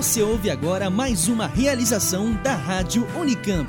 [0.00, 3.68] Você ouve agora mais uma realização da Rádio Unicamp.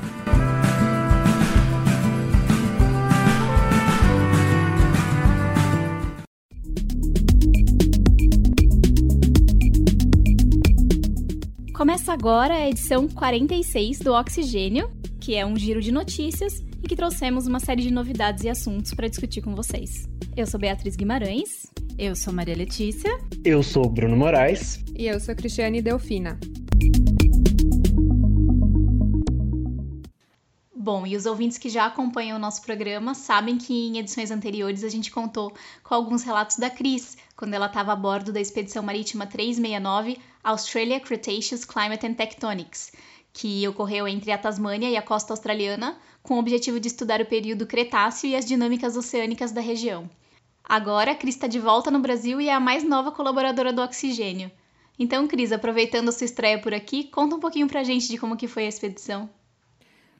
[11.74, 14.90] Começa agora a edição 46 do Oxigênio,
[15.20, 18.94] que é um giro de notícias e que trouxemos uma série de novidades e assuntos
[18.94, 20.08] para discutir com vocês.
[20.34, 21.70] Eu sou Beatriz Guimarães.
[21.98, 23.10] Eu sou Maria Letícia.
[23.44, 24.82] Eu sou Bruno Moraes.
[24.96, 26.38] E eu sou Cristiane Delfina.
[30.74, 34.82] Bom, e os ouvintes que já acompanham o nosso programa sabem que em edições anteriores
[34.82, 35.52] a gente contou
[35.84, 40.98] com alguns relatos da Cris, quando ela estava a bordo da expedição marítima 369 Australia
[40.98, 42.90] Cretaceous Climate and Tectonics,
[43.32, 47.26] que ocorreu entre a Tasmânia e a costa australiana, com o objetivo de estudar o
[47.26, 50.10] período Cretáceo e as dinâmicas oceânicas da região.
[50.64, 53.82] Agora, a Cris está de volta no Brasil e é a mais nova colaboradora do
[53.82, 54.50] Oxigênio.
[54.98, 58.36] Então, Cris, aproveitando a sua estreia por aqui, conta um pouquinho pra gente de como
[58.36, 59.28] que foi a expedição.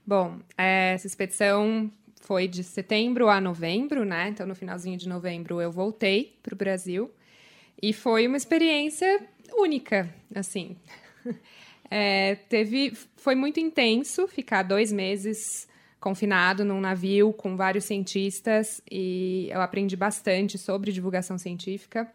[0.06, 4.28] Bom, é, essa expedição foi de setembro a novembro, né?
[4.28, 7.10] Então, no finalzinho de novembro, eu voltei para o Brasil
[7.80, 10.76] e foi uma experiência única, assim.
[11.94, 15.68] É, teve, foi muito intenso ficar dois meses
[16.02, 22.12] confinado num navio com vários cientistas e eu aprendi bastante sobre divulgação científica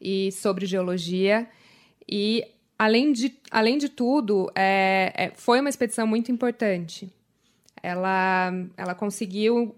[0.00, 1.48] e sobre geologia
[2.06, 2.44] e
[2.76, 7.08] além de, além de tudo, é, é, foi uma expedição muito importante.
[7.80, 9.76] Ela, ela conseguiu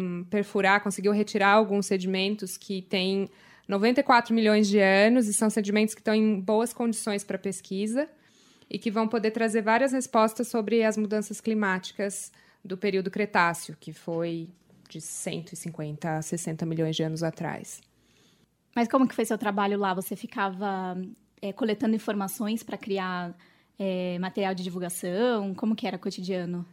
[0.00, 3.28] um, perfurar, conseguiu retirar alguns sedimentos que têm
[3.66, 8.08] 94 milhões de anos e são sedimentos que estão em boas condições para pesquisa
[8.70, 12.30] e que vão poder trazer várias respostas sobre as mudanças climáticas
[12.64, 14.48] do período Cretáceo, que foi
[14.88, 17.80] de 150 a 60 milhões de anos atrás.
[18.74, 19.92] Mas como que foi seu trabalho lá?
[19.94, 20.96] Você ficava
[21.42, 23.34] é, coletando informações para criar
[23.78, 25.54] é, material de divulgação?
[25.54, 26.64] Como que era o cotidiano?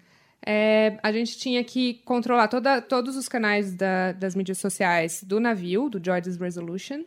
[0.46, 5.40] É, a gente tinha que controlar toda, todos os canais da, das mídias sociais do
[5.40, 7.03] navio, do George's Resolution.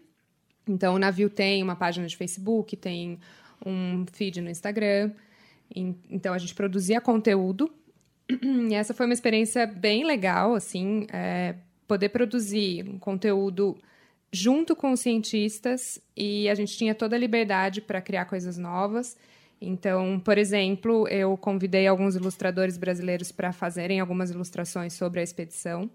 [0.67, 3.19] Então, o navio tem uma página de Facebook, tem
[3.65, 5.13] um feed no Instagram.
[5.75, 7.71] Então, a gente produzia conteúdo.
[8.71, 11.57] E essa foi uma experiência bem legal, assim, é,
[11.89, 13.77] poder produzir um conteúdo
[14.33, 19.17] junto com os cientistas e a gente tinha toda a liberdade para criar coisas novas.
[19.61, 25.91] Então, por exemplo, eu convidei alguns ilustradores brasileiros para fazerem algumas ilustrações sobre a expedição.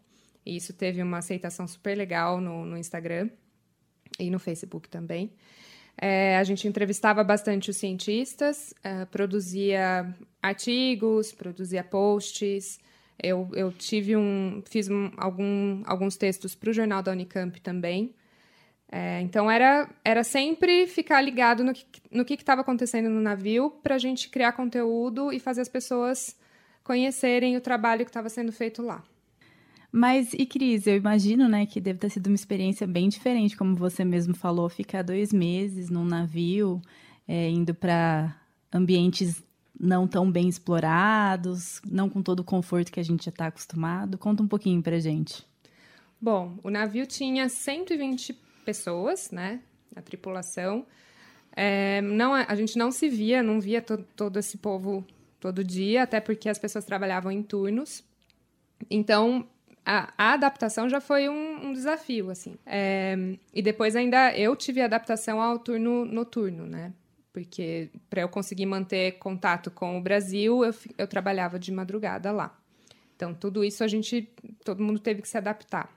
[0.45, 3.29] E isso teve uma aceitação super legal no, no Instagram
[4.19, 5.31] e no Facebook também.
[5.97, 12.79] É, a gente entrevistava bastante os cientistas, é, produzia artigos, produzia posts.
[13.21, 18.13] Eu, eu tive um, fiz um, algum, alguns textos para o jornal da Unicamp também.
[18.91, 23.71] É, então era, era sempre ficar ligado no que no que estava acontecendo no navio
[23.83, 26.37] para a gente criar conteúdo e fazer as pessoas
[26.83, 29.03] conhecerem o trabalho que estava sendo feito lá.
[29.97, 33.77] Mas, e Cris, eu imagino, né, que deve ter sido uma experiência bem diferente, como
[33.77, 36.81] você mesmo falou, ficar dois meses num navio,
[37.25, 38.35] é, indo para
[38.73, 39.41] ambientes
[39.79, 44.17] não tão bem explorados, não com todo o conforto que a gente já está acostumado.
[44.17, 45.45] Conta um pouquinho para gente.
[46.19, 48.33] Bom, o navio tinha 120
[48.65, 49.61] pessoas, né?
[49.95, 50.85] A tripulação.
[51.55, 55.05] É, não, a gente não se via, não via to, todo esse povo
[55.39, 58.03] todo dia, até porque as pessoas trabalhavam em turnos.
[58.89, 59.47] Então,
[59.85, 62.57] a, a adaptação já foi um, um desafio, assim.
[62.65, 63.15] É,
[63.53, 66.91] e depois ainda eu tive adaptação ao turno noturno, né?
[67.31, 72.57] Porque para eu conseguir manter contato com o Brasil, eu, eu trabalhava de madrugada lá.
[73.15, 74.29] Então, tudo isso a gente,
[74.63, 75.89] todo mundo teve que se adaptar.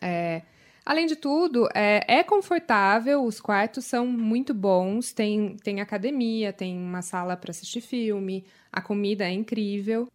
[0.00, 0.42] É,
[0.88, 6.78] Além de tudo, é, é, confortável, os quartos são muito bons, tem, tem academia, tem
[6.78, 10.08] uma sala para assistir filme, a comida é incrível.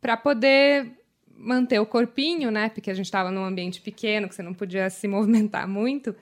[0.00, 0.90] Para poder
[1.36, 2.68] manter o corpinho, né?
[2.68, 6.14] Porque a gente estava num ambiente pequeno, que você não podia se movimentar muito.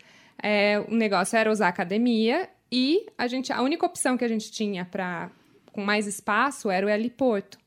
[0.43, 4.29] É, o negócio era usar a academia e a gente, a única opção que a
[4.29, 5.31] gente tinha para
[5.73, 7.59] com mais espaço era o heliporto.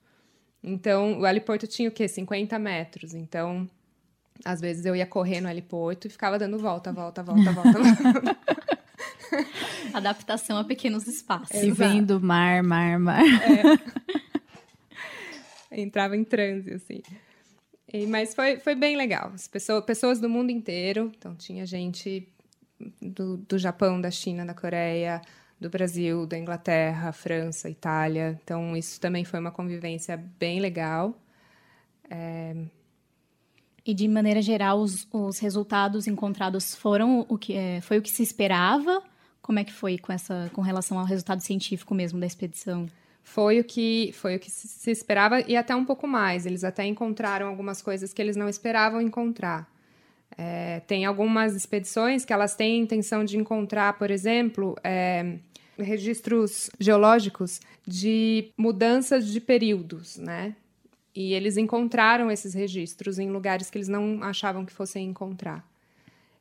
[0.63, 2.07] Então, o heliporto tinha o quê?
[2.07, 3.13] 50 metros.
[3.13, 3.67] Então,
[4.43, 8.37] às vezes eu ia correr no heliporto e ficava dando volta, volta, volta, volta.
[9.93, 11.61] Adaptação a pequenos espaços.
[11.61, 13.23] E vendo mar, mar, mar.
[15.71, 15.71] É.
[15.81, 17.01] Entrava em transe, assim.
[18.07, 19.31] Mas foi, foi bem legal.
[19.33, 21.11] As pessoas, pessoas do mundo inteiro.
[21.17, 22.27] Então, tinha gente
[23.01, 25.21] do, do Japão, da China, da Coreia,
[25.59, 28.39] do Brasil, da Inglaterra, França, Itália.
[28.43, 31.17] Então, isso também foi uma convivência bem legal.
[32.09, 32.55] É,
[33.87, 38.11] e de maneira geral, os, os resultados encontrados foram o que é, foi o que
[38.11, 39.01] se esperava?
[39.41, 42.87] Como é que foi com essa com relação ao resultado científico mesmo da expedição?
[43.27, 46.45] Foi o que foi o que se esperava e até um pouco mais.
[46.45, 49.69] Eles até encontraram algumas coisas que eles não esperavam encontrar.
[50.37, 55.39] É, tem algumas expedições que elas têm intenção de encontrar, por exemplo, é,
[55.77, 60.55] registros geológicos de mudanças de períodos, né?
[61.13, 65.67] E eles encontraram esses registros em lugares que eles não achavam que fossem encontrar.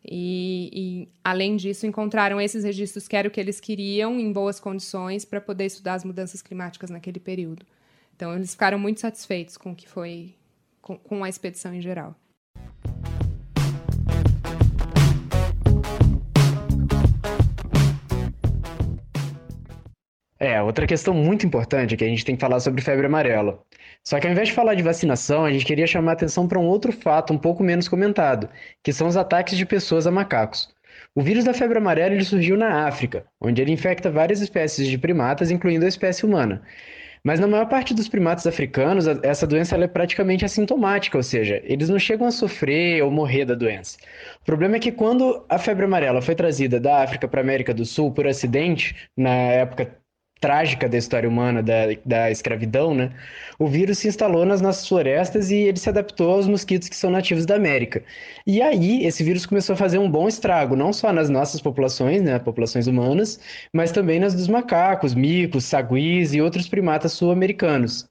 [0.08, 4.60] E, e, além disso, encontraram esses registros que era o que eles queriam, em boas
[4.60, 7.66] condições, para poder estudar as mudanças climáticas naquele período.
[8.14, 10.34] Então, eles ficaram muito satisfeitos com o que foi,
[10.80, 12.14] com, com a expedição em geral.
[20.38, 23.58] É, outra questão muito importante é que a gente tem que falar sobre febre amarela.
[24.04, 26.58] Só que ao invés de falar de vacinação, a gente queria chamar a atenção para
[26.58, 28.48] um outro fato um pouco menos comentado,
[28.82, 30.68] que são os ataques de pessoas a macacos.
[31.14, 34.98] O vírus da febre amarela ele surgiu na África, onde ele infecta várias espécies de
[34.98, 36.62] primatas, incluindo a espécie humana.
[37.24, 41.88] Mas na maior parte dos primatas africanos, essa doença é praticamente assintomática, ou seja, eles
[41.88, 43.98] não chegam a sofrer ou morrer da doença.
[44.42, 47.74] O problema é que quando a febre amarela foi trazida da África para a América
[47.74, 49.96] do Sul por acidente, na época
[50.40, 53.10] trágica da história humana, da, da escravidão, né?
[53.58, 57.10] O vírus se instalou nas nossas florestas e ele se adaptou aos mosquitos que são
[57.10, 58.02] nativos da América.
[58.46, 62.22] E aí, esse vírus começou a fazer um bom estrago, não só nas nossas populações,
[62.22, 63.40] né, populações humanas,
[63.72, 68.08] mas também nas dos macacos, micos, saguis e outros primatas sul-americanos.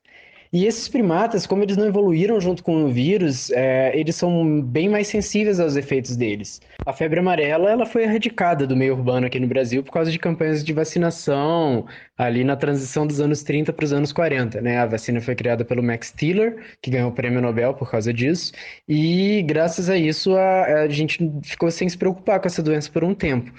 [0.55, 4.87] E esses primatas, como eles não evoluíram junto com o vírus, é, eles são bem
[4.87, 6.61] mais sensíveis aos efeitos deles.
[6.85, 10.17] A febre amarela ela foi erradicada do meio urbano aqui no Brasil por causa de
[10.17, 11.85] campanhas de vacinação
[12.17, 14.61] ali na transição dos anos 30 para os anos 40.
[14.61, 14.77] Né?
[14.77, 18.53] A vacina foi criada pelo Max Tiller, que ganhou o prêmio Nobel por causa disso,
[18.87, 23.03] e graças a isso a, a gente ficou sem se preocupar com essa doença por
[23.03, 23.51] um tempo.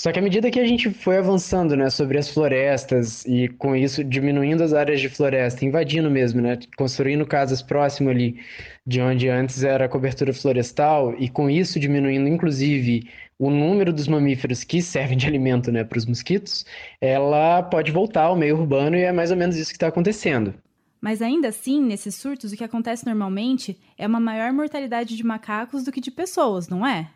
[0.00, 3.76] Só que à medida que a gente foi avançando, né, sobre as florestas e com
[3.76, 8.40] isso diminuindo as áreas de floresta, invadindo mesmo, né, construindo casas próximo ali
[8.86, 14.64] de onde antes era cobertura florestal e com isso diminuindo inclusive o número dos mamíferos
[14.64, 16.64] que servem de alimento, né, para os mosquitos,
[16.98, 20.54] ela pode voltar ao meio urbano e é mais ou menos isso que está acontecendo.
[20.98, 25.84] Mas ainda assim, nesses surtos, o que acontece normalmente é uma maior mortalidade de macacos
[25.84, 27.10] do que de pessoas, não é?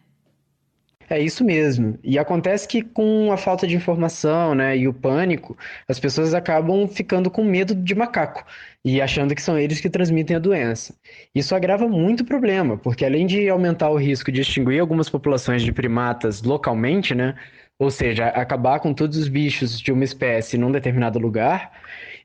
[1.09, 1.99] É isso mesmo.
[2.03, 5.56] E acontece que com a falta de informação, né, e o pânico,
[5.89, 8.45] as pessoas acabam ficando com medo de macaco
[8.85, 10.95] e achando que são eles que transmitem a doença.
[11.35, 15.62] Isso agrava muito o problema, porque além de aumentar o risco de extinguir algumas populações
[15.62, 17.35] de primatas localmente, né,
[17.79, 21.73] ou seja, acabar com todos os bichos de uma espécie num determinado lugar,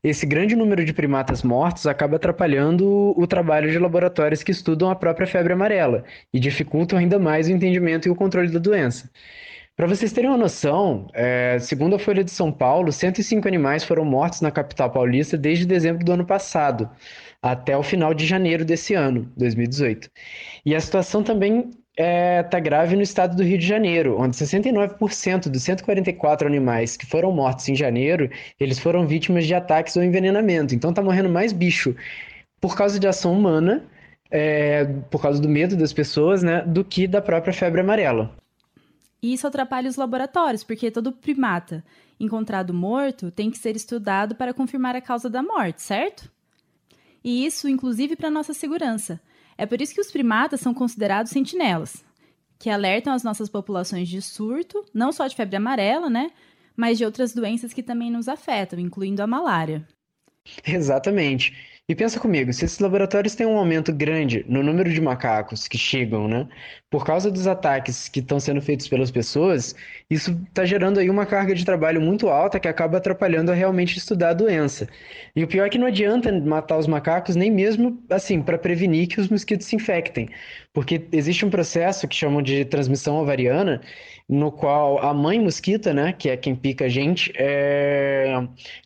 [0.04, 4.96] esse grande número de primatas mortos acaba atrapalhando o trabalho de laboratórios que estudam a
[4.96, 6.04] própria febre amarela
[6.34, 9.10] e dificultam ainda mais o entendimento e o controle da doença.
[9.75, 14.04] Para vocês terem uma noção, é, segundo a Folha de São Paulo, 105 animais foram
[14.04, 16.90] mortos na capital paulista desde dezembro do ano passado,
[17.42, 20.10] até o final de janeiro desse ano, 2018.
[20.66, 21.70] E a situação também
[22.00, 26.96] está é, tá grave no estado do Rio de Janeiro, onde 69% dos 144 animais
[26.96, 30.74] que foram mortos em janeiro, eles foram vítimas de ataques ou envenenamento.
[30.74, 31.96] Então está morrendo mais bicho
[32.60, 33.86] por causa de ação humana,
[34.32, 38.36] é, por causa do medo das pessoas, né, do que da própria febre amarela.
[39.22, 41.84] E isso atrapalha os laboratórios, porque todo primata
[42.19, 46.30] encontrado morto tem que ser estudado para confirmar a causa da morte, certo?
[47.23, 49.19] E isso, inclusive, para nossa segurança.
[49.57, 52.04] É por isso que os primatas são considerados sentinelas,
[52.57, 56.31] que alertam as nossas populações de surto, não só de febre amarela, né?
[56.76, 59.85] Mas de outras doenças que também nos afetam, incluindo a malária.
[60.66, 61.79] Exatamente.
[61.90, 65.76] E pensa comigo, se esses laboratórios têm um aumento grande no número de macacos que
[65.76, 66.48] chegam, né?
[66.88, 69.76] Por causa dos ataques que estão sendo feitos pelas pessoas,
[70.08, 73.98] isso está gerando aí uma carga de trabalho muito alta que acaba atrapalhando a realmente
[73.98, 74.88] estudar a doença.
[75.36, 79.08] E o pior é que não adianta matar os macacos nem mesmo assim para prevenir
[79.08, 80.30] que os mosquitos se infectem,
[80.72, 83.81] porque existe um processo que chamam de transmissão ovariana
[84.30, 88.31] no qual a mãe mosquita, né, que é quem pica a gente, é...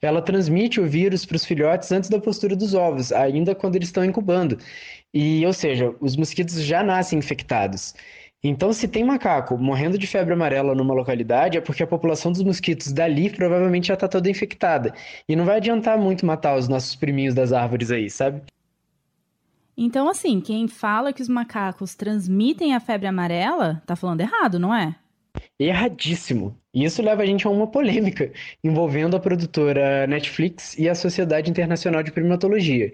[0.01, 3.89] ela transmite o vírus para os filhotes antes da postura dos ovos, ainda quando eles
[3.89, 4.57] estão incubando.
[5.13, 7.93] E, ou seja, os mosquitos já nascem infectados.
[8.43, 12.43] Então, se tem macaco morrendo de febre amarela numa localidade, é porque a população dos
[12.43, 14.93] mosquitos dali provavelmente já está toda infectada.
[15.29, 18.41] E não vai adiantar muito matar os nossos priminhos das árvores aí, sabe?
[19.77, 24.75] Então, assim, quem fala que os macacos transmitem a febre amarela, tá falando errado, não
[24.75, 24.93] é?
[25.57, 26.57] Erradíssimo.
[26.73, 28.31] E isso leva a gente a uma polêmica
[28.63, 32.91] envolvendo a produtora Netflix e a Sociedade Internacional de Primatologia,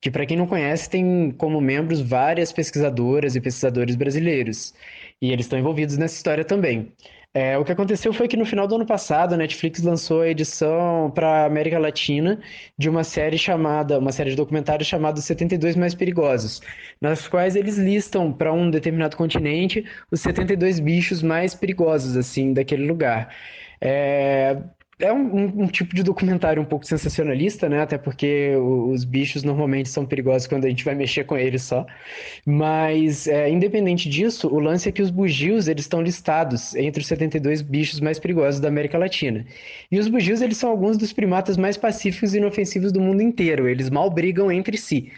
[0.00, 4.74] que, para quem não conhece, tem como membros várias pesquisadoras e pesquisadores brasileiros.
[5.20, 6.92] E eles estão envolvidos nessa história também.
[7.34, 10.28] É, o que aconteceu foi que no final do ano passado a Netflix lançou a
[10.28, 12.38] edição para América Latina
[12.76, 16.60] de uma série chamada, uma série de documentários chamada 72 Mais Perigosos,
[17.00, 22.86] nas quais eles listam para um determinado continente os 72 bichos mais perigosos assim daquele
[22.86, 23.34] lugar.
[23.80, 24.58] É,
[25.02, 27.82] é um, um, tipo de documentário um pouco sensacionalista, né?
[27.82, 31.84] Até porque os bichos normalmente são perigosos quando a gente vai mexer com eles só.
[32.46, 37.08] Mas, é, independente disso, o lance é que os bugios, eles estão listados entre os
[37.08, 39.44] 72 bichos mais perigosos da América Latina.
[39.90, 43.68] E os bugios, eles são alguns dos primatas mais pacíficos e inofensivos do mundo inteiro.
[43.68, 45.10] Eles mal brigam entre si.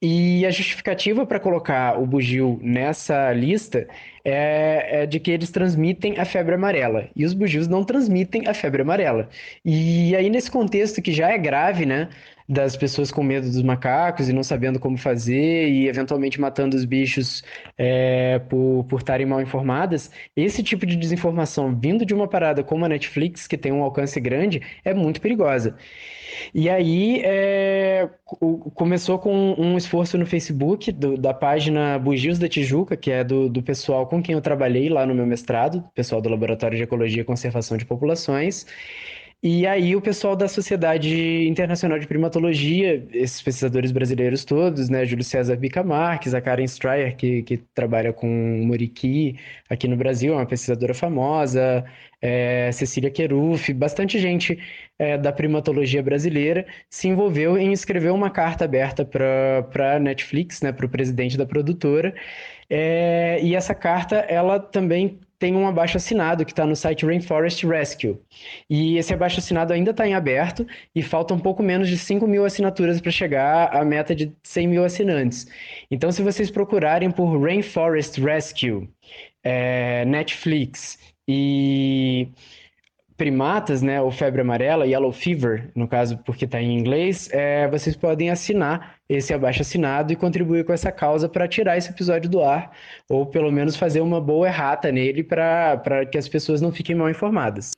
[0.00, 3.88] E a justificativa para colocar o bugio nessa lista
[4.24, 7.08] é, é, de que eles transmitem a febre amarela.
[7.16, 9.28] E os bugios não transmitem a febre amarela.
[9.64, 12.08] E aí, nesse contexto que já é grave, né?
[12.48, 16.84] Das pessoas com medo dos macacos e não sabendo como fazer e eventualmente matando os
[16.84, 17.44] bichos
[17.76, 22.88] é, por estarem mal informadas, esse tipo de desinformação vindo de uma parada como a
[22.88, 25.76] Netflix, que tem um alcance grande, é muito perigosa.
[26.54, 28.08] E aí é,
[28.74, 33.48] começou com um esforço no Facebook do, da página Bugios da Tijuca, que é do,
[33.48, 37.22] do pessoal com quem eu trabalhei lá no meu mestrado, pessoal do Laboratório de Ecologia
[37.22, 38.66] e Conservação de Populações.
[39.40, 45.22] E aí o pessoal da Sociedade Internacional de Primatologia, esses pesquisadores brasileiros todos, né, Júlio
[45.24, 49.38] César Bica Marques, a Karen Stryer, que, que trabalha com Muriqui
[49.70, 51.84] aqui no Brasil, é uma pesquisadora famosa,
[52.20, 54.58] é, Cecília Queruf, bastante gente
[54.98, 60.72] é, da primatologia brasileira se envolveu em escrever uma carta aberta para a Netflix, né,
[60.72, 62.12] para o presidente da produtora,
[62.68, 67.64] é, e essa carta, ela também tem um abaixo assinado que está no site Rainforest
[67.66, 68.18] Rescue.
[68.68, 72.26] E esse abaixo assinado ainda está em aberto e falta um pouco menos de 5
[72.26, 75.46] mil assinaturas para chegar à meta de 100 mil assinantes.
[75.90, 78.88] Então, se vocês procurarem por Rainforest Rescue,
[79.44, 82.28] é, Netflix e
[83.18, 87.96] primatas, né, ou febre amarela, yellow fever, no caso porque está em inglês, é, vocês
[87.96, 92.40] podem assinar esse abaixo assinado e contribuir com essa causa para tirar esse episódio do
[92.40, 92.70] ar,
[93.08, 97.10] ou pelo menos fazer uma boa errata nele para que as pessoas não fiquem mal
[97.10, 97.72] informadas.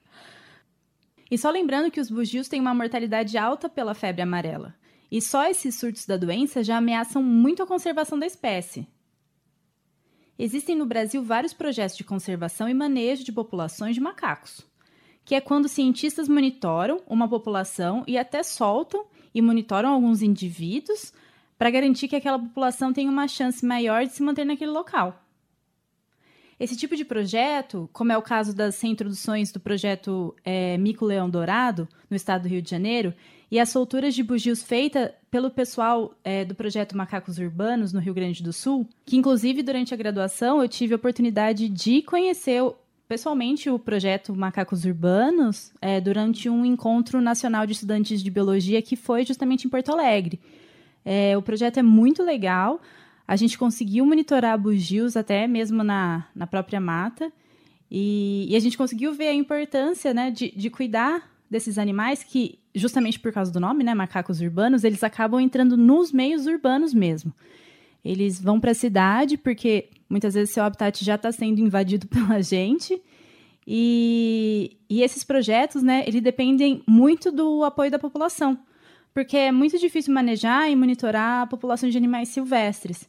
[1.30, 4.75] E só lembrando que os bugios têm uma mortalidade alta pela febre amarela.
[5.11, 8.87] E só esses surtos da doença já ameaçam muito a conservação da espécie.
[10.38, 14.70] Existem no Brasil vários projetos de conservação e manejo de populações de macacos
[15.25, 21.12] que é quando cientistas monitoram uma população e até soltam e monitoram alguns indivíduos
[21.59, 25.23] para garantir que aquela população tenha uma chance maior de se manter naquele local.
[26.59, 31.29] Esse tipo de projeto, como é o caso das reintroduções do projeto é, Mico Leão
[31.31, 33.15] Dourado, no estado do Rio de Janeiro,
[33.50, 38.12] e as solturas de bugios feitas pelo pessoal é, do projeto Macacos Urbanos, no Rio
[38.12, 42.62] Grande do Sul, que inclusive durante a graduação eu tive a oportunidade de conhecer
[43.11, 48.95] pessoalmente o projeto Macacos Urbanos é, durante um encontro nacional de estudantes de biologia que
[48.95, 50.38] foi justamente em Porto Alegre.
[51.05, 52.81] É, o projeto é muito legal.
[53.26, 57.33] A gente conseguiu monitorar bugios até mesmo na, na própria mata.
[57.90, 62.61] E, e a gente conseguiu ver a importância né, de, de cuidar desses animais que,
[62.73, 67.35] justamente por causa do nome, né, macacos urbanos, eles acabam entrando nos meios urbanos mesmo.
[68.05, 72.43] Eles vão para a cidade porque muitas vezes seu habitat já está sendo invadido pela
[72.43, 73.00] gente.
[73.67, 78.59] E, e esses projetos, né, eles dependem muito do apoio da população,
[79.14, 83.07] porque é muito difícil manejar e monitorar a população de animais silvestres,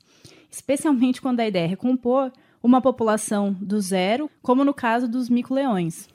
[0.52, 2.32] especialmente quando a ideia é recompor
[2.62, 6.08] uma população do zero, como no caso dos mico-leões.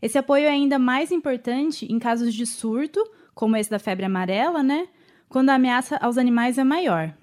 [0.00, 3.00] Esse apoio é ainda mais importante em casos de surto,
[3.34, 4.88] como esse da febre amarela, né,
[5.28, 7.14] quando a ameaça aos animais é maior.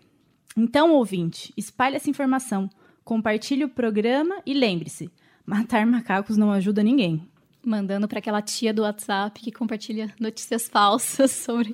[0.55, 2.69] Então, ouvinte, espalhe essa informação,
[3.09, 5.09] compartilhe o programa e lembre-se:
[5.43, 7.27] matar macacos não ajuda ninguém.
[7.65, 11.73] Mandando para aquela tia do WhatsApp que compartilha notícias falsas sobre,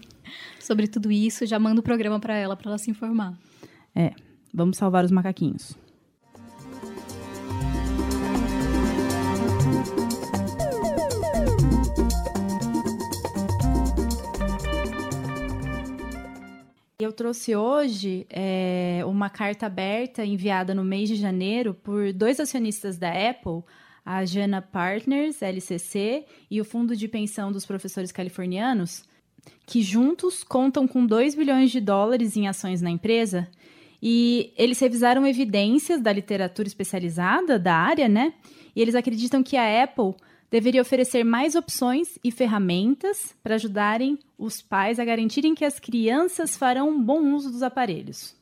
[0.58, 3.38] sobre tudo isso, já manda o programa para ela, para ela se informar.
[3.94, 4.14] É,
[4.54, 5.78] vamos salvar os macaquinhos.
[16.98, 22.98] Eu trouxe hoje é, uma carta aberta enviada no mês de janeiro por dois acionistas
[22.98, 23.64] da Apple,
[24.06, 29.04] a Jana Partners, LCC, e o Fundo de Pensão dos Professores Californianos,
[29.66, 33.46] que juntos contam com 2 bilhões de dólares em ações na empresa.
[34.02, 38.34] E eles revisaram evidências da literatura especializada da área, né?
[38.74, 40.14] E eles acreditam que a Apple
[40.50, 46.56] deveria oferecer mais opções e ferramentas para ajudarem os pais a garantirem que as crianças
[46.56, 48.36] farão um bom uso dos aparelhos.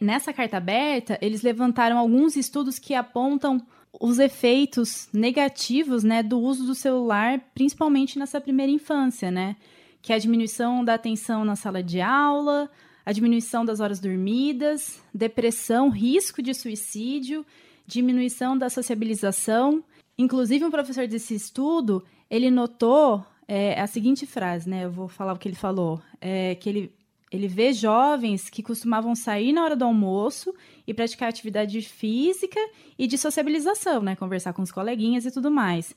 [0.00, 3.60] Nessa carta aberta, eles levantaram alguns estudos que apontam
[4.00, 9.56] os efeitos negativos, né, do uso do celular, principalmente nessa primeira infância, né?
[10.00, 12.70] Que é a diminuição da atenção na sala de aula,
[13.04, 17.44] a diminuição das horas dormidas, depressão, risco de suicídio,
[17.86, 19.82] diminuição da sociabilização.
[20.18, 24.84] Inclusive, um professor desse estudo, ele notou é, a seguinte frase, né?
[24.84, 26.98] Eu vou falar o que ele falou, é, que ele
[27.30, 30.54] ele vê jovens que costumavam sair na hora do almoço
[30.86, 32.58] e praticar atividade física
[32.98, 34.16] e de sociabilização, né?
[34.16, 35.94] Conversar com os coleguinhas e tudo mais.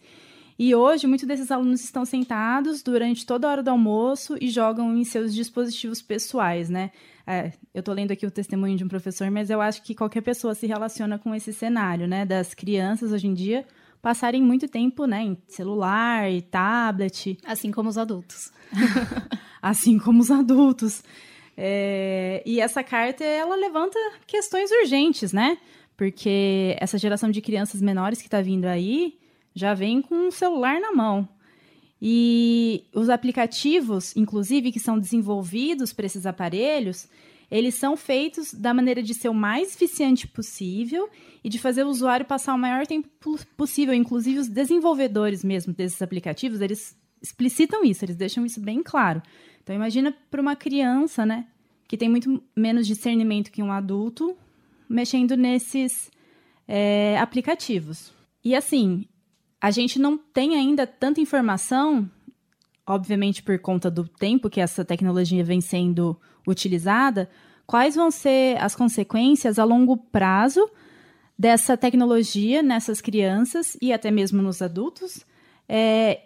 [0.60, 4.96] E hoje, muitos desses alunos estão sentados durante toda a hora do almoço e jogam
[4.98, 6.92] em seus dispositivos pessoais, né?
[7.26, 10.22] É, eu estou lendo aqui o testemunho de um professor, mas eu acho que qualquer
[10.22, 12.26] pessoa se relaciona com esse cenário, né?
[12.26, 13.66] Das crianças hoje em dia
[14.02, 15.24] passarem muito tempo, né?
[15.24, 17.38] Em celular e tablet.
[17.46, 18.52] Assim como os adultos.
[19.62, 21.04] assim como os adultos.
[21.56, 25.58] É, e essa carta, ela levanta questões urgentes, né?
[25.96, 29.20] Porque essa geração de crianças menores que está vindo aí
[29.54, 31.28] já vem com um celular na mão.
[32.02, 37.08] E os aplicativos, inclusive, que são desenvolvidos para esses aparelhos,
[37.52, 41.10] eles são feitos da maneira de ser o mais eficiente possível
[41.44, 43.10] e de fazer o usuário passar o maior tempo
[43.58, 43.94] possível.
[43.94, 49.22] Inclusive, os desenvolvedores mesmo desses aplicativos, eles explicitam isso, eles deixam isso bem claro.
[49.62, 51.46] Então imagina para uma criança, né,
[51.88, 54.36] que tem muito menos discernimento que um adulto,
[54.90, 56.10] mexendo nesses
[56.68, 58.14] é, aplicativos.
[58.44, 59.06] E assim,
[59.60, 62.10] a gente não tem ainda tanta informação,
[62.92, 67.30] obviamente por conta do tempo que essa tecnologia vem sendo utilizada,
[67.66, 70.70] quais vão ser as consequências a longo prazo
[71.38, 75.26] dessa tecnologia nessas crianças e até mesmo nos adultos,
[75.68, 76.26] é,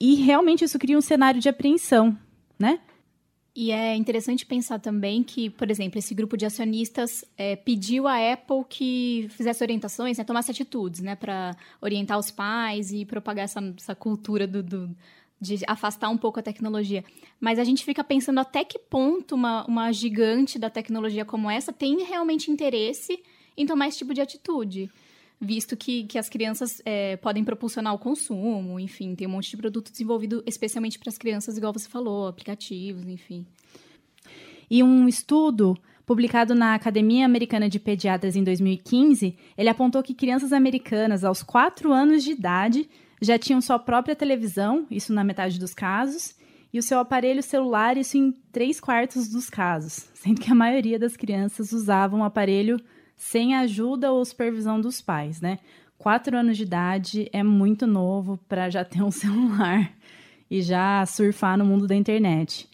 [0.00, 2.18] e realmente isso cria um cenário de apreensão,
[2.58, 2.80] né?
[3.54, 8.16] E é interessante pensar também que, por exemplo, esse grupo de acionistas é, pediu à
[8.32, 13.60] Apple que fizesse orientações, né, tomasse atitudes, né, para orientar os pais e propagar essa,
[13.78, 14.96] essa cultura do, do,
[15.40, 17.04] de afastar um pouco a tecnologia.
[17.40, 21.72] Mas a gente fica pensando até que ponto uma, uma gigante da tecnologia como essa
[21.72, 23.22] tem realmente interesse
[23.56, 24.90] em tomar esse tipo de atitude
[25.40, 29.56] visto que, que as crianças é, podem propulsionar o consumo, enfim, tem um monte de
[29.56, 33.46] produto desenvolvido especialmente para as crianças, igual você falou, aplicativos, enfim.
[34.70, 40.52] E um estudo publicado na Academia Americana de Pediatras em 2015, ele apontou que crianças
[40.52, 42.88] americanas aos 4 anos de idade
[43.20, 46.34] já tinham sua própria televisão, isso na metade dos casos,
[46.72, 50.98] e o seu aparelho celular, isso em 3 quartos dos casos, sendo que a maioria
[50.98, 52.80] das crianças usavam o aparelho
[53.16, 55.58] sem ajuda ou supervisão dos pais, né?
[55.96, 59.90] Quatro anos de idade é muito novo para já ter um celular
[60.50, 62.68] e já surfar no mundo da internet.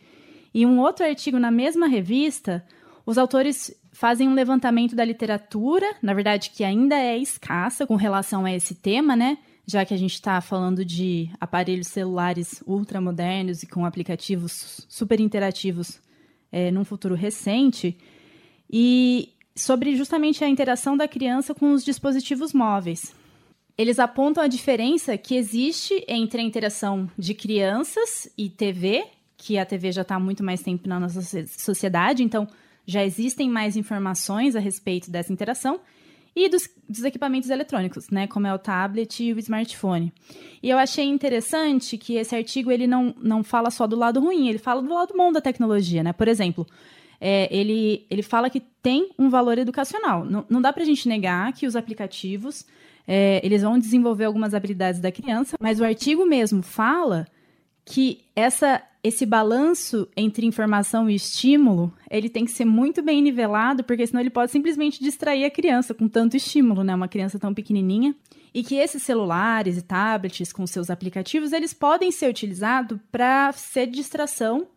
[0.53, 2.65] E um outro artigo na mesma revista,
[3.07, 8.45] os autores fazem um levantamento da literatura, na verdade que ainda é escassa com relação
[8.45, 9.39] a esse tema, né?
[9.67, 16.01] Já que a gente está falando de aparelhos celulares ultramodernos e com aplicativos super interativos
[16.51, 17.97] é, num futuro recente.
[18.71, 23.15] E sobre justamente a interação da criança com os dispositivos móveis.
[23.77, 29.05] Eles apontam a diferença que existe entre a interação de crianças e TV,
[29.37, 32.47] que a TV já está há muito mais tempo na nossa sociedade, então
[32.87, 35.81] já existem mais informações a respeito dessa interação,
[36.35, 40.13] e dos, dos, equipamentos eletrônicos, né, como é o tablet e o smartphone.
[40.63, 44.49] E eu achei interessante que esse artigo ele não, não fala só do lado ruim,
[44.49, 46.13] ele fala do lado bom da tecnologia, né?
[46.13, 46.67] Por exemplo,
[47.21, 50.25] é, ele, ele fala que tem um valor educacional.
[50.25, 52.67] Não, não dá para a gente negar que os aplicativos
[53.07, 57.27] é, eles vão desenvolver algumas habilidades da criança, mas o artigo mesmo fala
[57.85, 63.83] que essa, esse balanço entre informação e estímulo ele tem que ser muito bem nivelado,
[63.83, 66.95] porque senão ele pode simplesmente distrair a criança com tanto estímulo, né?
[66.95, 68.15] Uma criança tão pequenininha.
[68.55, 73.87] E que esses celulares e tablets com seus aplicativos, eles podem ser utilizados para ser
[73.87, 74.69] distração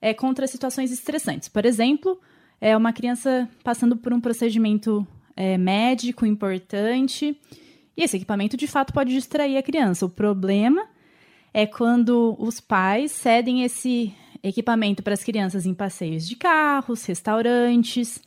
[0.00, 1.48] é, contra situações estressantes.
[1.48, 2.18] Por exemplo,
[2.60, 7.36] é uma criança passando por um procedimento é, médico importante
[7.96, 10.06] e esse equipamento de fato pode distrair a criança.
[10.06, 10.86] O problema
[11.54, 14.12] é quando os pais cedem esse
[14.42, 18.20] equipamento para as crianças em passeios de carros, restaurantes.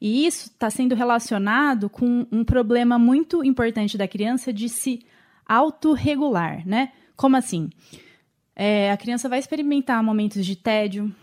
[0.00, 5.00] E isso está sendo relacionado com um problema muito importante da criança de se
[5.46, 6.90] autorregular, né?
[7.14, 7.68] Como assim?
[8.56, 11.14] É, a criança vai experimentar momentos de tédio,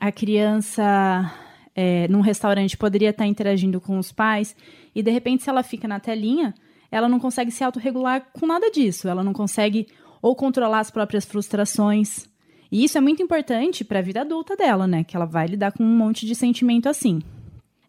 [0.00, 1.32] a criança
[1.74, 4.56] é, num restaurante poderia estar interagindo com os pais
[4.92, 6.52] e de repente, se ela fica na telinha,
[6.90, 9.08] ela não consegue se autorregular com nada disso.
[9.08, 9.86] Ela não consegue
[10.20, 12.28] ou controlar as próprias frustrações.
[12.70, 15.04] E isso é muito importante para a vida adulta dela, né?
[15.04, 17.22] Que ela vai lidar com um monte de sentimento assim.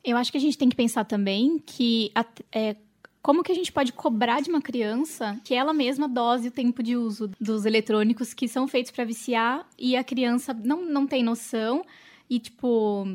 [0.03, 2.11] Eu acho que a gente tem que pensar também que
[2.51, 2.75] é,
[3.21, 6.81] como que a gente pode cobrar de uma criança que ela mesma dose o tempo
[6.81, 11.23] de uso dos eletrônicos que são feitos para viciar e a criança não, não tem
[11.23, 11.83] noção
[12.29, 13.05] e, tipo,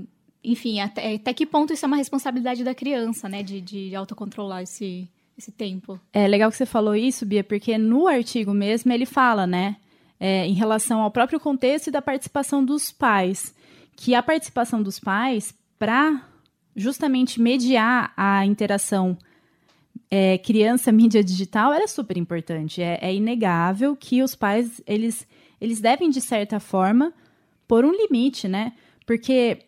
[0.45, 4.63] enfim, até, até que ponto isso é uma responsabilidade da criança, né, de, de autocontrolar
[4.63, 5.09] esse,
[5.43, 6.01] esse tempo.
[6.13, 9.77] É legal que você falou isso, Bia, porque no artigo mesmo ele fala, né,
[10.21, 13.55] é, em relação ao próprio contexto e da participação dos pais,
[13.97, 16.23] que a participação dos pais para
[16.77, 19.19] justamente mediar a interação
[20.11, 22.81] é, criança-mídia digital era super importante.
[22.81, 25.27] É, é, inegável que os pais, eles,
[25.61, 27.13] eles devem, de certa forma,
[27.67, 28.73] pôr um limite, né?
[29.05, 29.59] Porque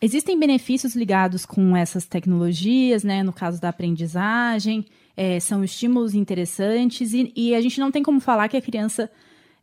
[0.00, 3.22] existem benefícios ligados com essas tecnologias, né?
[3.22, 4.86] No caso da aprendizagem,
[5.20, 9.10] é, são estímulos interessantes e, e, a gente não tem como falar que a criança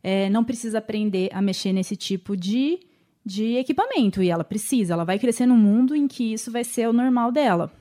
[0.02, 2.78] é, não precisa aprender a mexer nesse tipo de
[3.24, 6.88] de equipamento e ela precisa, ela vai crescer num mundo em que isso vai ser
[6.88, 7.72] o normal dela.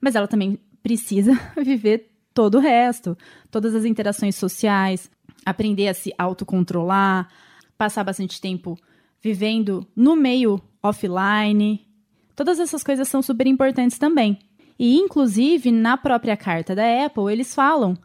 [0.00, 3.18] Mas ela também precisa viver todo o resto,
[3.50, 5.10] todas as interações sociais,
[5.44, 7.28] aprender a se autocontrolar,
[7.76, 8.78] passar bastante tempo
[9.20, 11.86] vivendo no meio offline.
[12.34, 14.38] Todas essas coisas são super importantes também.
[14.78, 17.96] E, inclusive, na própria carta da Apple, eles falam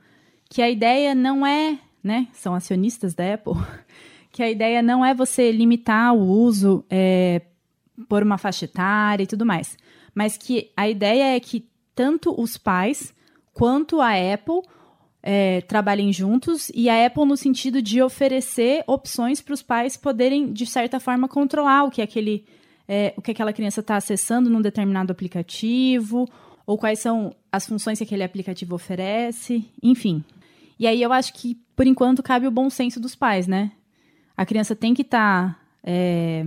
[0.49, 2.27] que a ideia não é, né?
[2.33, 3.53] São acionistas da Apple,
[4.31, 7.41] que a ideia não é você limitar o uso é,
[8.07, 9.77] por uma faixa etária e tudo mais,
[10.13, 13.13] mas que a ideia é que tanto os pais
[13.53, 14.61] quanto a Apple
[15.23, 20.53] é, trabalhem juntos e a Apple no sentido de oferecer opções para os pais poderem
[20.53, 22.45] de certa forma controlar o que aquele
[22.87, 26.29] é, o que aquela criança está acessando num determinado aplicativo
[26.67, 30.21] ou quais são as funções que aquele aplicativo oferece, enfim.
[30.77, 33.71] E aí eu acho que por enquanto cabe o bom senso dos pais, né?
[34.35, 36.45] A criança tem que estar tá, é,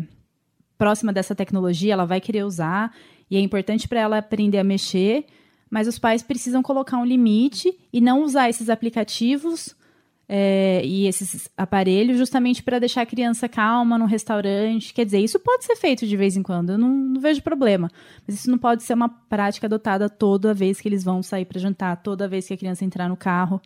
[0.76, 2.94] próxima dessa tecnologia, ela vai querer usar,
[3.30, 5.24] e é importante para ela aprender a mexer,
[5.70, 9.74] mas os pais precisam colocar um limite e não usar esses aplicativos
[10.33, 14.95] é, e esses aparelhos justamente para deixar a criança calma no restaurante.
[14.95, 17.90] Quer dizer, isso pode ser feito de vez em quando, eu não, não vejo problema.
[18.25, 21.59] Mas isso não pode ser uma prática adotada toda vez que eles vão sair para
[21.59, 23.61] jantar, toda vez que a criança entrar no carro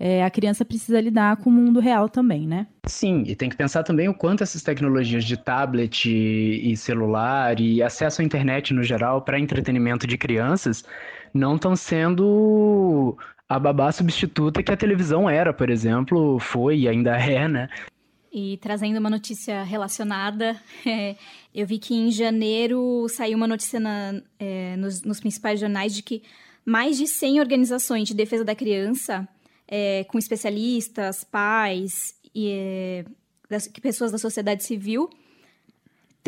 [0.00, 2.68] é, a criança precisa lidar com o mundo real também, né?
[2.86, 7.82] Sim, e tem que pensar também o quanto essas tecnologias de tablet e, celular e
[7.82, 10.84] acesso à internet no geral para entretenimento de crianças
[11.34, 17.16] não estão sendo a babá substituta que a televisão era, por exemplo, foi e ainda
[17.16, 17.68] é, né?
[18.30, 21.16] E trazendo uma notícia relacionada, é,
[21.54, 26.02] eu vi que em janeiro saiu uma notícia na, é, nos, nos principais jornais de
[26.02, 26.22] que
[26.64, 29.26] mais de 100 organizações de defesa da criança
[29.66, 33.04] é, com especialistas, pais e é,
[33.48, 35.08] das, pessoas da sociedade civil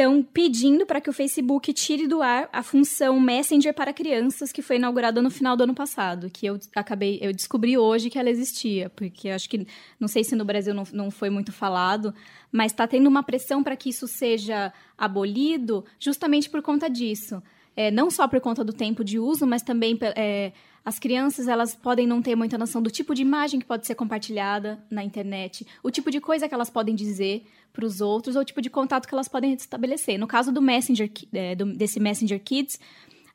[0.01, 4.63] estão pedindo para que o Facebook tire do ar a função Messenger para crianças que
[4.63, 8.31] foi inaugurada no final do ano passado, que eu acabei, eu descobri hoje que ela
[8.31, 9.67] existia, porque acho que
[9.99, 12.15] não sei se no Brasil não, não foi muito falado,
[12.51, 17.43] mas está tendo uma pressão para que isso seja abolido, justamente por conta disso.
[17.77, 21.75] É, não só por conta do tempo de uso, mas também é, as crianças, elas
[21.75, 25.67] podem não ter muita noção do tipo de imagem que pode ser compartilhada na internet,
[25.83, 28.71] o tipo de coisa que elas podem dizer para os outros, ou o tipo de
[28.71, 30.19] contato que elas podem estabelecer.
[30.19, 32.79] No caso do Messenger, é, do, desse Messenger Kids,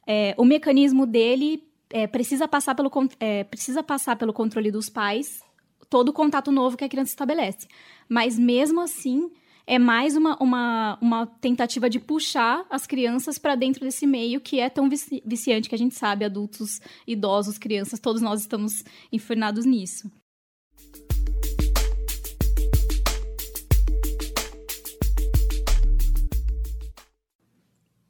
[0.08, 5.42] é, o mecanismo dele é, precisa, passar pelo, é, precisa passar pelo controle dos pais
[5.90, 7.68] todo o contato novo que a criança estabelece.
[8.10, 9.30] Mas mesmo assim,
[9.68, 14.60] é mais uma, uma, uma tentativa de puxar as crianças para dentro desse meio que
[14.60, 19.66] é tão vici viciante que a gente sabe, adultos, idosos, crianças, todos nós estamos enfernados
[19.66, 20.12] nisso.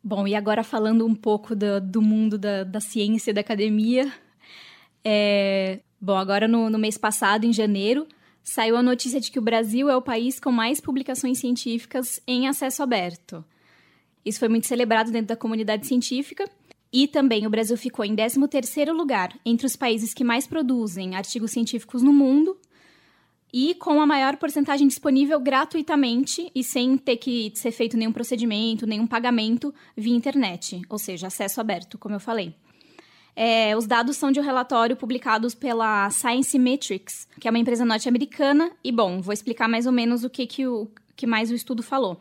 [0.07, 4.13] Bom, e agora falando um pouco do, do mundo da, da ciência e da academia.
[5.03, 8.07] É, bom, agora no, no mês passado, em janeiro,
[8.43, 12.47] saiu a notícia de que o Brasil é o país com mais publicações científicas em
[12.47, 13.43] acesso aberto.
[14.23, 16.47] Isso foi muito celebrado dentro da comunidade científica.
[16.93, 21.49] E também o Brasil ficou em 13º lugar entre os países que mais produzem artigos
[21.49, 22.55] científicos no mundo
[23.57, 28.85] e com a maior porcentagem disponível gratuitamente e sem ter que ser feito nenhum procedimento,
[28.85, 32.53] nenhum pagamento via internet, ou seja, acesso aberto, como eu falei.
[33.33, 37.85] É, os dados são de um relatório publicado pela Science Metrics, que é uma empresa
[37.85, 38.71] norte-americana.
[38.83, 41.81] E, bom, vou explicar mais ou menos o que, que, o, que mais o estudo
[41.81, 42.19] falou.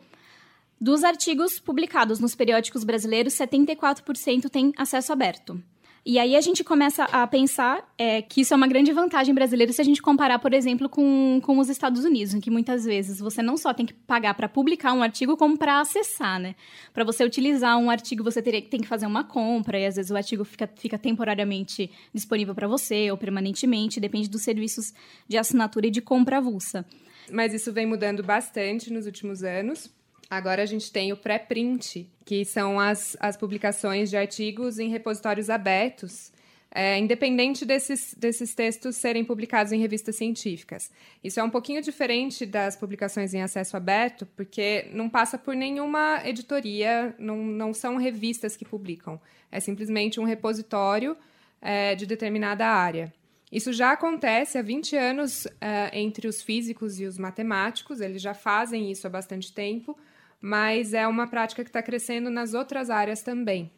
[0.79, 5.61] Dos artigos publicados nos periódicos brasileiros, 74% têm acesso aberto.
[6.07, 9.73] E aí a gente começa a pensar é, que isso é uma grande vantagem brasileira
[9.73, 13.19] se a gente comparar, por exemplo, com, com os Estados Unidos, em que muitas vezes
[13.19, 16.53] você não só tem que pagar para publicar um artigo, como para acessar, né?
[16.93, 20.11] Para você utilizar um artigo, você teria, tem que fazer uma compra, e às vezes
[20.11, 24.93] o artigo fica, fica temporariamente disponível para você, ou permanentemente, depende dos serviços
[25.27, 26.85] de assinatura e de compra avulsa.
[27.31, 29.89] Mas isso vem mudando bastante nos últimos anos.
[30.29, 35.49] Agora a gente tem o pré-print, que são as, as publicações de artigos em repositórios
[35.49, 36.33] abertos,
[36.71, 40.91] é, independente desses, desses textos serem publicados em revistas científicas.
[41.23, 46.21] Isso é um pouquinho diferente das publicações em acesso aberto, porque não passa por nenhuma
[46.25, 49.21] editoria, não, não são revistas que publicam.
[49.49, 51.15] É simplesmente um repositório
[51.61, 53.13] é, de determinada área.
[53.49, 58.33] Isso já acontece há 20 anos é, entre os físicos e os matemáticos, eles já
[58.33, 59.97] fazem isso há bastante tempo
[60.45, 63.71] mas é uma prática que está crescendo nas outras áreas também.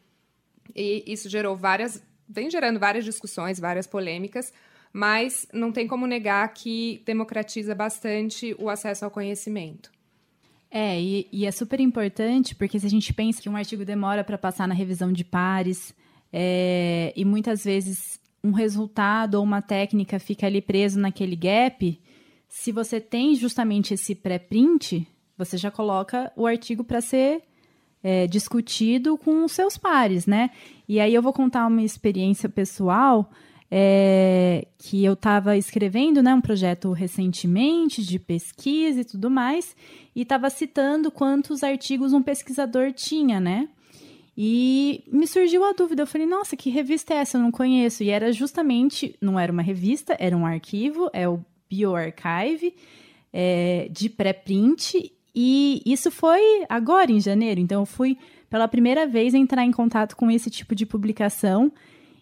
[0.76, 4.52] E isso gerou várias, vem gerando várias discussões, várias polêmicas,
[4.92, 9.90] mas não tem como negar que democratiza bastante o acesso ao conhecimento.
[10.70, 14.22] É, e, e é super importante, porque se a gente pensa que um artigo demora
[14.22, 15.94] para passar na revisão de pares,
[16.30, 21.98] é, e muitas vezes um resultado ou uma técnica fica ali preso naquele gap,
[22.46, 27.42] se você tem justamente esse pré-print, você já coloca o artigo para ser
[28.02, 30.50] é, discutido com os seus pares, né?
[30.88, 33.30] E aí eu vou contar uma experiência pessoal
[33.70, 39.76] é, que eu estava escrevendo, né, um projeto recentemente de pesquisa e tudo mais,
[40.16, 43.68] e estava citando quantos artigos um pesquisador tinha, né?
[44.40, 47.36] E me surgiu a dúvida, eu falei, nossa, que revista é essa?
[47.36, 48.04] Eu não conheço.
[48.04, 52.72] E era justamente, não era uma revista, era um arquivo, é o BioArchive,
[53.32, 57.60] é, de pré-print, e isso foi agora, em janeiro.
[57.60, 58.18] Então, eu fui
[58.50, 61.70] pela primeira vez entrar em contato com esse tipo de publicação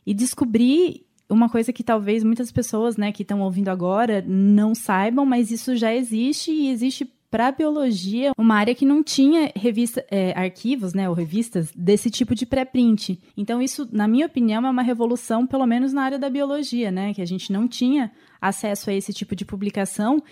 [0.07, 5.25] e descobri uma coisa que talvez muitas pessoas né, que estão ouvindo agora não saibam,
[5.25, 10.39] mas isso já existe e existe para biologia uma área que não tinha revista, é,
[10.39, 13.19] arquivos, né, ou revistas desse tipo de pré-print.
[13.35, 17.15] Então isso, na minha opinião, é uma revolução, pelo menos na área da biologia, né,
[17.15, 20.23] que a gente não tinha acesso a esse tipo de publicação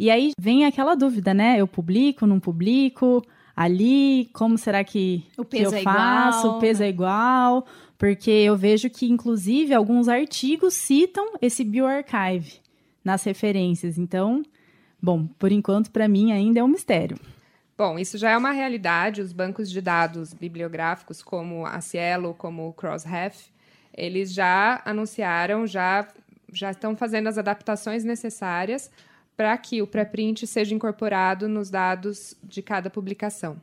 [0.00, 1.60] e aí vem aquela dúvida, né?
[1.60, 3.22] Eu publico, não publico?
[3.54, 6.46] Ali, como será que, o peso que eu é faço?
[6.46, 6.86] Igual, o peso né?
[6.86, 7.66] é igual?
[7.98, 12.60] Porque eu vejo que, inclusive, alguns artigos citam esse bioarchive
[13.04, 13.98] nas referências.
[13.98, 14.42] Então,
[15.02, 17.18] bom, por enquanto, para mim, ainda é um mistério.
[17.76, 19.20] Bom, isso já é uma realidade.
[19.20, 23.50] Os bancos de dados bibliográficos, como a Cielo, como o Crossref,
[23.94, 26.08] eles já anunciaram, já,
[26.50, 28.90] já estão fazendo as adaptações necessárias
[29.40, 33.58] para que o pré-print seja incorporado nos dados de cada publicação.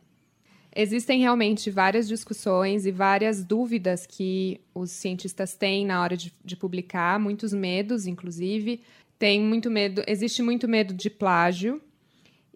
[0.75, 6.55] Existem realmente várias discussões e várias dúvidas que os cientistas têm na hora de, de
[6.55, 8.81] publicar, muitos medos, inclusive.
[9.19, 11.79] Tem muito medo, existe muito medo de plágio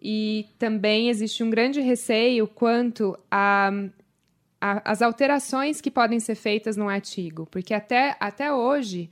[0.02, 3.70] e também existe um grande receio quanto a,
[4.60, 9.10] a, as alterações que podem ser feitas no artigo, porque até, até hoje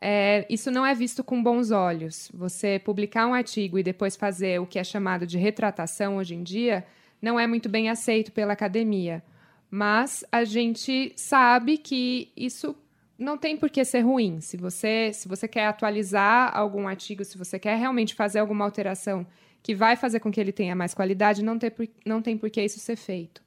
[0.00, 2.30] é, isso não é visto com bons olhos.
[2.32, 6.42] Você publicar um artigo e depois fazer o que é chamado de retratação hoje em
[6.42, 6.84] dia
[7.20, 9.22] não é muito bem aceito pela academia.
[9.70, 12.76] Mas a gente sabe que isso
[13.18, 14.40] não tem por que ser ruim.
[14.40, 19.26] Se você, se você quer atualizar algum artigo, se você quer realmente fazer alguma alteração
[19.62, 22.48] que vai fazer com que ele tenha mais qualidade, não tem por, não tem por
[22.48, 23.42] que isso ser feito.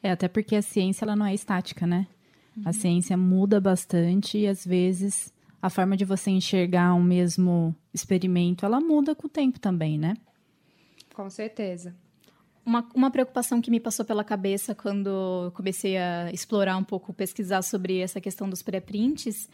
[0.00, 2.06] É, até porque a ciência ela não é estática, né?
[2.56, 2.62] Uhum.
[2.66, 5.31] A ciência muda bastante e às vezes
[5.62, 10.14] a forma de você enxergar um mesmo experimento, ela muda com o tempo também, né?
[11.14, 11.94] Com certeza.
[12.66, 17.62] Uma, uma preocupação que me passou pela cabeça quando comecei a explorar um pouco, pesquisar
[17.62, 19.48] sobre essa questão dos pré-prints,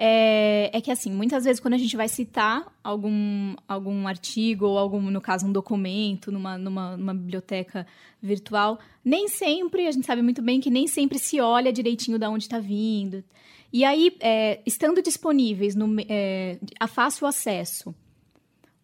[0.00, 4.78] é, é, que, assim, muitas vezes quando a gente vai citar algum, algum artigo ou,
[4.78, 7.84] algum, no caso, um documento numa, numa, numa biblioteca
[8.22, 12.26] virtual, nem sempre, a gente sabe muito bem que nem sempre se olha direitinho de
[12.26, 13.24] onde está vindo.
[13.72, 17.94] E aí, é, estando disponíveis no, é, a fácil acesso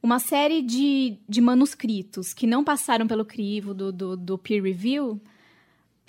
[0.04, 5.18] uma série de, de manuscritos que não passaram pelo crivo do, do, do peer review,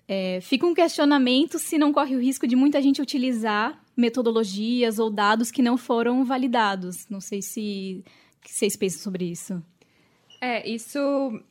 [0.05, 5.09] é, fica um questionamento se não corre o risco de muita gente utilizar metodologias ou
[5.09, 7.07] dados que não foram validados.
[7.09, 8.03] Não sei se
[8.45, 9.63] vocês pensam sobre isso.
[10.41, 10.99] É, isso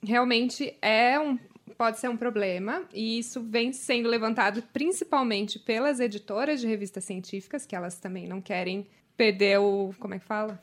[0.03, 1.39] realmente é um,
[1.77, 7.67] pode ser um problema, e isso vem sendo levantado principalmente pelas editoras de revistas científicas,
[7.67, 9.95] que elas também não querem perder o.
[9.99, 10.63] Como é que fala?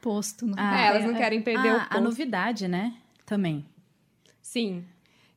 [0.00, 0.46] Posto.
[0.46, 0.54] Não.
[0.56, 1.96] Ah, é, elas não querem perder ah, o posto.
[1.96, 2.96] A novidade, né?
[3.26, 3.66] Também.
[4.40, 4.84] Sim.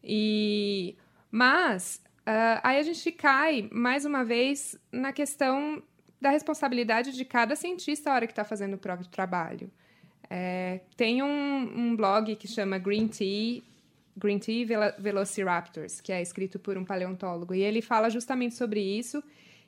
[0.03, 0.95] E.
[1.29, 5.81] Mas Uh, aí a gente cai, mais uma vez, na questão
[6.19, 9.71] da responsabilidade de cada cientista a hora que está fazendo o próprio trabalho.
[10.29, 13.63] É, tem um, um, blog que chama Green Tea,
[14.15, 14.65] Green Tea
[14.97, 19.23] Velociraptors, que é escrito por um paleontólogo, e ele fala justamente sobre isso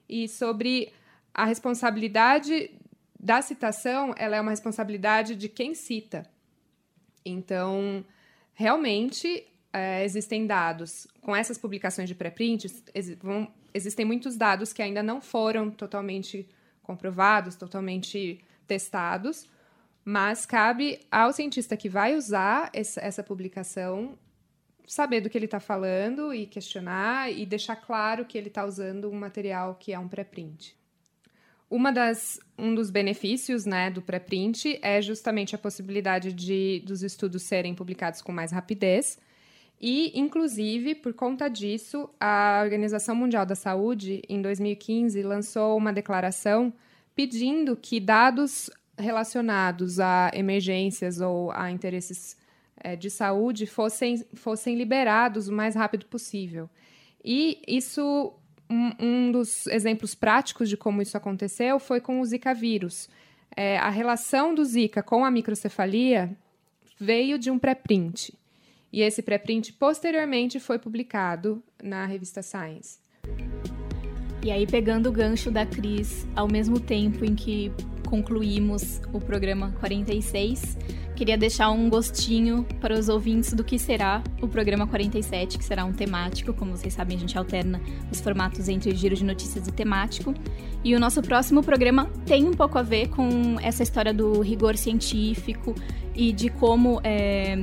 [0.08, 0.92] e sobre
[1.34, 2.72] a responsabilidade
[3.20, 6.30] da citação, ela é uma responsabilidade de quem cita.
[7.26, 8.06] Então,
[8.54, 11.08] realmente, é, existem dados.
[11.22, 13.18] Com essas publicações de pré-prints, ex
[13.74, 16.48] existem muitos dados que ainda não foram totalmente
[16.84, 19.50] comprovados, totalmente testados,
[20.06, 24.18] mas cabe ao cientista que vai usar essa publicação
[24.86, 29.10] saber do que ele está falando e questionar e deixar claro que ele está usando
[29.10, 30.76] um material que é um pré-print.
[31.70, 37.42] Uma das, um dos benefícios né, do pré-print é justamente a possibilidade de dos estudos
[37.44, 39.18] serem publicados com mais rapidez.
[39.82, 46.72] E, inclusive, por conta disso, a Organização Mundial da Saúde, em 2015, lançou uma declaração
[47.16, 52.38] pedindo que dados relacionados a emergências ou a interesses
[52.78, 56.70] é, de saúde fossem, fossem liberados o mais rápido possível.
[57.24, 58.34] E isso,
[58.70, 63.10] um, um dos exemplos práticos de como isso aconteceu foi com o Zika vírus.
[63.56, 66.36] É, a relação do Zika com a microcefalia
[67.00, 68.34] veio de um pré-print.
[68.92, 73.00] E esse pré-print posteriormente foi publicado na revista Science.
[74.44, 77.72] E aí, pegando o gancho da Cris, ao mesmo tempo em que
[78.06, 80.78] concluímos o programa 46,
[81.14, 85.86] queria deixar um gostinho para os ouvintes do que será o programa 47, que será
[85.86, 86.54] um temático.
[86.54, 90.34] Como vocês sabem, a gente alterna os formatos entre giro de notícias e temático.
[90.84, 94.76] E o nosso próximo programa tem um pouco a ver com essa história do rigor
[94.76, 95.74] científico
[96.16, 97.00] e de como.
[97.04, 97.58] É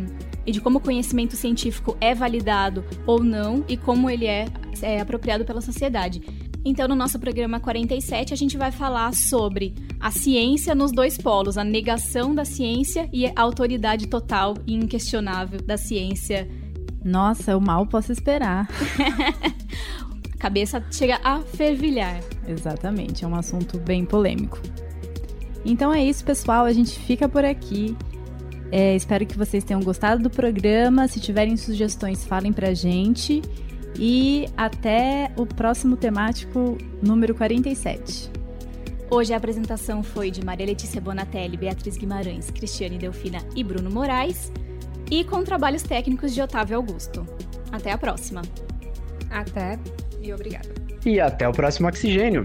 [0.47, 4.47] e de como o conhecimento científico é validado ou não e como ele é,
[4.83, 6.23] é apropriado pela sociedade.
[6.65, 11.57] Então, no nosso programa 47, a gente vai falar sobre a ciência nos dois polos,
[11.57, 16.49] a negação da ciência e a autoridade total e inquestionável da ciência.
[17.03, 18.69] Nossa, eu mal posso esperar.
[20.35, 22.21] a cabeça chega a fervilhar.
[22.47, 24.61] Exatamente, é um assunto bem polêmico.
[25.65, 26.65] Então é isso, pessoal.
[26.67, 27.97] A gente fica por aqui.
[28.73, 31.09] É, espero que vocês tenham gostado do programa.
[31.09, 33.43] Se tiverem sugestões, falem pra gente.
[33.99, 38.31] E até o próximo temático número 47.
[39.11, 44.53] Hoje a apresentação foi de Maria Letícia Bonatelli, Beatriz Guimarães, Cristiane Delfina e Bruno Moraes,
[45.11, 47.27] e com trabalhos técnicos de Otávio Augusto.
[47.73, 48.43] Até a próxima.
[49.29, 49.79] Até
[50.23, 50.69] e obrigada.
[51.05, 52.45] E até o próximo Oxigênio.